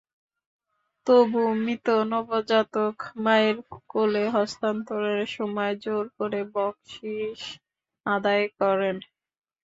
[1.07, 3.57] তবু মৃত নবজাতক মায়ের
[3.91, 7.39] কোলে হস্তান্তরের সময় জোর করে বকশিশ
[8.05, 8.95] আদায় করেন।